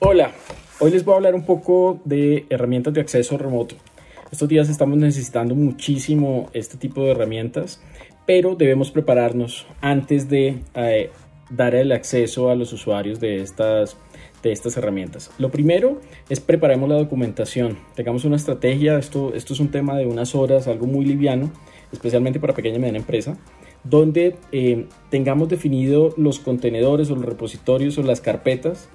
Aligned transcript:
Hola, 0.00 0.30
hoy 0.78 0.92
les 0.92 1.04
voy 1.04 1.14
a 1.14 1.16
hablar 1.16 1.34
un 1.34 1.44
poco 1.44 1.98
de 2.04 2.46
herramientas 2.50 2.94
de 2.94 3.00
acceso 3.00 3.36
remoto. 3.36 3.74
Estos 4.30 4.48
días 4.48 4.68
estamos 4.68 4.96
necesitando 4.96 5.56
muchísimo 5.56 6.50
este 6.52 6.76
tipo 6.76 7.02
de 7.02 7.10
herramientas, 7.10 7.82
pero 8.24 8.54
debemos 8.54 8.92
prepararnos 8.92 9.66
antes 9.80 10.28
de 10.28 10.60
eh, 10.76 11.10
dar 11.50 11.74
el 11.74 11.90
acceso 11.90 12.48
a 12.48 12.54
los 12.54 12.72
usuarios 12.72 13.18
de 13.18 13.42
estas, 13.42 13.96
de 14.40 14.52
estas 14.52 14.76
herramientas. 14.76 15.32
Lo 15.36 15.50
primero 15.50 16.00
es 16.28 16.38
preparemos 16.38 16.88
la 16.88 16.94
documentación, 16.94 17.76
tengamos 17.96 18.24
una 18.24 18.36
estrategia, 18.36 19.00
esto, 19.00 19.34
esto 19.34 19.52
es 19.52 19.58
un 19.58 19.72
tema 19.72 19.98
de 19.98 20.06
unas 20.06 20.36
horas, 20.36 20.68
algo 20.68 20.86
muy 20.86 21.06
liviano, 21.06 21.50
especialmente 21.90 22.38
para 22.38 22.54
pequeña 22.54 22.76
y 22.76 22.78
mediana 22.78 22.98
empresa, 22.98 23.36
donde 23.82 24.36
eh, 24.52 24.86
tengamos 25.10 25.48
definido 25.48 26.14
los 26.16 26.38
contenedores 26.38 27.10
o 27.10 27.16
los 27.16 27.24
repositorios 27.24 27.98
o 27.98 28.04
las 28.04 28.20
carpetas 28.20 28.88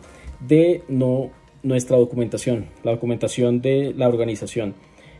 de 0.48 0.84
nuestra 1.64 1.97
documentación, 1.97 2.68
la 2.83 2.92
documentación 2.92 3.61
de 3.61 3.93
la 3.96 4.07
organización, 4.07 4.75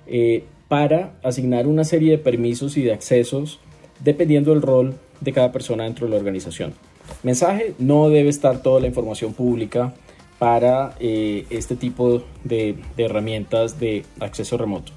eh, 0.08 0.44
para 0.68 1.16
asignar 1.24 1.68
una 1.68 1.84
serie 1.84 2.12
de 2.12 2.18
permisos 2.18 2.78
y 2.78 2.82
de 2.82 2.94
accesos 2.94 3.60
dependiendo 4.00 4.52
del 4.52 4.62
rol 4.62 4.96
de 5.22 5.32
cada 5.32 5.52
persona 5.52 5.84
dentro 5.84 6.06
de 6.06 6.12
la 6.12 6.18
organización. 6.18 6.74
Mensaje, 7.22 7.74
no 7.80 8.10
debe 8.10 8.30
estar 8.30 8.62
toda 8.62 8.80
la 8.80 8.88
información 8.88 9.34
pública 9.34 9.94
para 10.40 10.96
eh, 11.00 11.46
este 11.50 11.76
tipo 11.76 12.24
de 12.44 12.76
herramientas 12.98 13.80
de 13.80 14.04
acceso 14.20 14.58
remoto. 14.58 14.92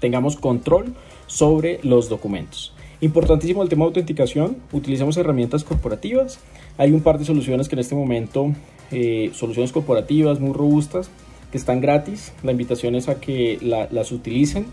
Tengamos 0.00 0.36
control 0.36 0.94
sobre 1.26 1.80
los 1.82 2.08
documentos. 2.08 2.74
Importantísimo 3.02 3.64
el 3.64 3.68
tema 3.68 3.84
de 3.84 3.88
autenticación. 3.88 4.58
Utilizamos 4.70 5.16
herramientas 5.16 5.64
corporativas. 5.64 6.38
Hay 6.78 6.92
un 6.92 7.00
par 7.00 7.18
de 7.18 7.24
soluciones 7.24 7.68
que 7.68 7.74
en 7.74 7.80
este 7.80 7.96
momento 7.96 8.52
eh, 8.92 9.32
soluciones 9.34 9.72
corporativas 9.72 10.38
muy 10.38 10.52
robustas 10.52 11.10
que 11.50 11.58
están 11.58 11.80
gratis. 11.80 12.32
La 12.44 12.52
invitación 12.52 12.94
es 12.94 13.08
a 13.08 13.18
que 13.18 13.58
las 13.90 14.12
utilicen 14.12 14.66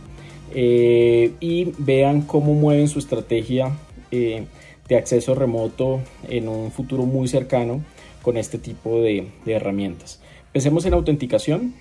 eh, 0.54 1.32
y 1.40 1.74
vean 1.80 2.22
cómo 2.22 2.54
mueven 2.54 2.88
su 2.88 3.00
estrategia 3.00 3.76
eh, 4.12 4.46
de 4.88 4.96
acceso 4.96 5.34
remoto 5.34 6.00
en 6.28 6.50
un 6.50 6.72
futuro 6.72 7.08
muy 7.08 7.28
cercano 7.28 7.84
con 8.22 8.38
este 8.38 8.60
tipo 8.60 9.02
de, 9.02 9.28
de 9.44 9.54
herramientas. 9.54 10.22
Pensemos 10.54 10.86
en 10.86 10.94
autenticación. 10.94 11.74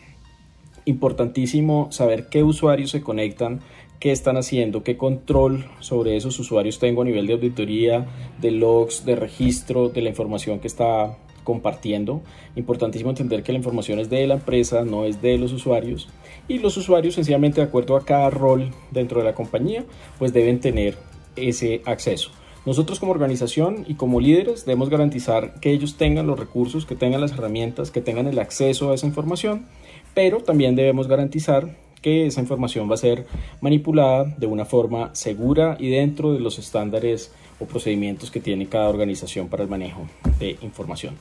Importantísimo 0.87 1.89
saber 1.93 2.31
qué 2.31 2.43
usuarios 2.43 2.91
se 2.91 3.03
conectan, 3.03 3.61
qué 4.01 4.13
están 4.13 4.37
haciendo, 4.37 4.83
qué 4.83 4.97
control 4.97 5.67
sobre 5.81 6.17
esos 6.17 6.39
usuarios 6.39 6.79
tengo 6.79 7.03
a 7.03 7.05
nivel 7.05 7.27
de 7.27 7.35
auditoría, 7.35 8.07
de 8.41 8.51
logs, 8.51 9.05
de 9.05 9.17
registro, 9.17 9.89
de 9.89 10.03
la 10.03 10.11
información 10.11 10.61
que 10.61 10.69
está 10.69 11.17
compartiendo. 11.43 12.23
Importantísimo 12.57 13.11
entender 13.11 13.43
que 13.43 13.53
la 13.53 13.59
información 13.59 13.99
es 13.99 14.11
de 14.11 14.27
la 14.27 14.35
empresa, 14.35 14.85
no 14.85 15.05
es 15.05 15.23
de 15.23 15.39
los 15.39 15.53
usuarios. 15.53 16.09
Y 16.47 16.59
los 16.59 16.77
usuarios, 16.77 17.15
sencillamente 17.15 17.61
de 17.61 17.67
acuerdo 17.67 17.97
a 17.97 18.05
cada 18.05 18.31
rol 18.31 18.71
dentro 18.91 19.21
de 19.21 19.25
la 19.25 19.35
compañía, 19.35 19.85
pues 20.19 20.33
deben 20.33 20.61
tener 20.61 20.97
ese 21.37 21.83
acceso. 21.87 22.31
Nosotros 22.67 23.01
como 23.01 23.13
organización 23.13 23.87
y 23.89 23.95
como 23.95 24.21
líderes 24.21 24.67
debemos 24.67 24.91
garantizar 24.91 25.59
que 25.61 25.71
ellos 25.71 25.97
tengan 25.97 26.27
los 26.27 26.39
recursos, 26.39 26.85
que 26.85 26.97
tengan 26.97 27.23
las 27.23 27.33
herramientas, 27.33 27.91
que 27.91 28.03
tengan 28.03 28.27
el 28.27 28.39
acceso 28.39 28.91
a 28.91 28.95
esa 28.95 29.07
información, 29.07 29.67
pero 30.13 30.43
también 30.43 30.77
debemos 30.77 31.09
garantizar 31.09 31.77
que 32.01 32.27
esa 32.27 32.41
información 32.41 32.91
va 32.91 32.95
a 32.95 32.99
ser 32.99 33.27
manipulada 33.61 34.25
de 34.25 34.47
una 34.47 34.65
forma 34.65 35.15
segura 35.15 35.77
y 35.79 35.91
dentro 35.91 36.33
de 36.33 36.41
los 36.41 36.59
estándares 36.59 37.33
o 37.59 37.67
procedimientos 37.67 38.31
que 38.31 38.41
tiene 38.41 38.67
cada 38.67 38.89
organización 38.89 39.49
para 39.49 39.63
el 39.63 39.69
manejo 39.69 40.07
de 40.39 40.57
información. 40.63 41.17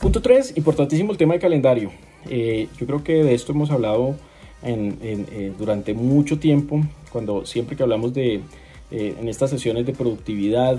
Punto 0.00 0.22
3, 0.22 0.56
importantísimo 0.56 1.12
el 1.12 1.18
tema 1.18 1.34
de 1.34 1.40
calendario. 1.40 1.90
Eh, 2.28 2.68
yo 2.78 2.86
creo 2.86 3.04
que 3.04 3.22
de 3.22 3.34
esto 3.34 3.52
hemos 3.52 3.70
hablado 3.70 4.16
eh, 4.62 5.52
durante 5.58 5.92
mucho 5.92 6.38
tiempo, 6.38 6.80
cuando 7.12 7.44
siempre 7.44 7.76
que 7.76 7.82
hablamos 7.82 8.14
de, 8.14 8.40
eh, 8.90 9.14
en 9.20 9.28
estas 9.28 9.50
sesiones 9.50 9.84
de 9.84 9.92
productividad, 9.92 10.78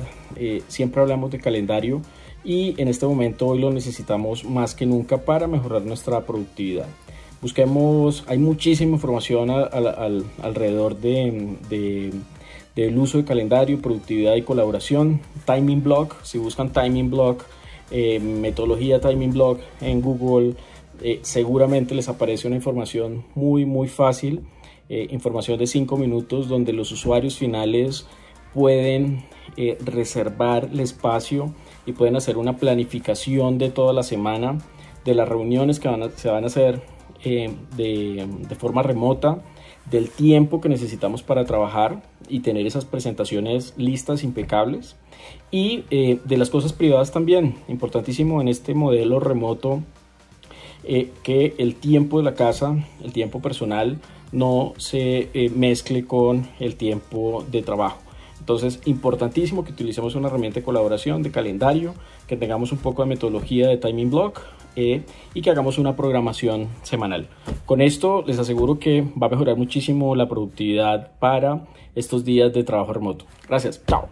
siempre 0.67 1.01
hablamos 1.01 1.29
de 1.29 1.39
calendario 1.39 2.01
y 2.43 2.73
en 2.81 2.87
este 2.87 3.05
momento 3.05 3.47
hoy 3.47 3.59
lo 3.59 3.71
necesitamos 3.71 4.43
más 4.43 4.73
que 4.73 4.87
nunca 4.87 5.17
para 5.17 5.45
mejorar 5.45 5.83
nuestra 5.83 6.25
productividad. 6.25 6.87
Busquemos, 7.41 8.23
hay 8.27 8.37
muchísima 8.37 8.93
información 8.93 9.49
alrededor 9.49 10.97
de, 10.99 12.11
del 12.75 12.97
uso 12.99 13.17
de 13.17 13.25
calendario, 13.25 13.81
productividad 13.81 14.35
y 14.35 14.43
colaboración. 14.43 15.21
Timing 15.47 15.81
Block, 15.81 16.21
si 16.21 16.37
buscan 16.37 16.71
Timing 16.71 17.09
Block, 17.09 17.43
eh, 17.89 18.19
metodología 18.19 19.01
Timing 19.01 19.31
Block 19.33 19.59
en 19.81 20.01
Google, 20.01 20.53
eh, 21.01 21.17
seguramente 21.23 21.95
les 21.95 22.09
aparece 22.09 22.45
una 22.45 22.57
información 22.57 23.25
muy, 23.33 23.65
muy 23.65 23.87
fácil, 23.87 24.41
eh, 24.87 25.07
información 25.09 25.57
de 25.57 25.65
5 25.65 25.97
minutos 25.97 26.47
donde 26.47 26.73
los 26.73 26.91
usuarios 26.91 27.39
finales 27.39 28.05
pueden 28.53 29.25
reservar 29.83 30.69
el 30.71 30.79
espacio 30.79 31.53
y 31.85 31.93
pueden 31.93 32.15
hacer 32.15 32.37
una 32.37 32.57
planificación 32.57 33.57
de 33.57 33.69
toda 33.69 33.93
la 33.93 34.03
semana, 34.03 34.59
de 35.03 35.15
las 35.15 35.27
reuniones 35.27 35.79
que 35.79 35.89
se 36.15 36.29
van 36.29 36.43
a 36.43 36.47
hacer 36.47 36.81
de, 37.23 38.27
de 38.47 38.55
forma 38.55 38.83
remota, 38.83 39.41
del 39.89 40.09
tiempo 40.09 40.61
que 40.61 40.69
necesitamos 40.69 41.23
para 41.23 41.45
trabajar 41.45 42.01
y 42.29 42.41
tener 42.41 42.65
esas 42.65 42.85
presentaciones 42.85 43.73
listas, 43.77 44.23
impecables. 44.23 44.95
Y 45.51 45.83
eh, 45.89 46.19
de 46.23 46.37
las 46.37 46.49
cosas 46.49 46.73
privadas 46.73 47.11
también, 47.11 47.55
importantísimo 47.67 48.41
en 48.41 48.47
este 48.47 48.73
modelo 48.73 49.19
remoto, 49.19 49.81
eh, 50.83 51.11
que 51.23 51.53
el 51.57 51.75
tiempo 51.75 52.17
de 52.17 52.23
la 52.23 52.33
casa, 52.33 52.75
el 53.03 53.11
tiempo 53.11 53.41
personal, 53.41 53.99
no 54.31 54.73
se 54.77 55.29
eh, 55.33 55.51
mezcle 55.53 56.05
con 56.05 56.47
el 56.59 56.75
tiempo 56.75 57.45
de 57.51 57.61
trabajo. 57.61 57.99
Entonces, 58.39 58.81
importantísimo 58.85 59.63
que 59.63 59.71
utilicemos 59.71 60.15
una 60.15 60.27
herramienta 60.29 60.61
de 60.61 60.63
colaboración, 60.63 61.21
de 61.21 61.31
calendario, 61.31 61.93
que 62.27 62.37
tengamos 62.37 62.71
un 62.71 62.79
poco 62.79 63.03
de 63.03 63.09
metodología 63.09 63.67
de 63.67 63.77
timing 63.77 64.09
block 64.09 64.41
y 64.75 65.41
que 65.41 65.49
hagamos 65.49 65.77
una 65.77 65.95
programación 65.95 66.67
semanal. 66.83 67.27
Con 67.65 67.81
esto 67.81 68.23
les 68.25 68.39
aseguro 68.39 68.79
que 68.79 69.01
va 69.21 69.27
a 69.27 69.29
mejorar 69.29 69.57
muchísimo 69.57 70.15
la 70.15 70.27
productividad 70.27 71.11
para 71.19 71.65
estos 71.95 72.23
días 72.25 72.53
de 72.53 72.63
trabajo 72.63 72.93
remoto. 72.93 73.25
Gracias. 73.47 73.81
Chao. 73.87 74.07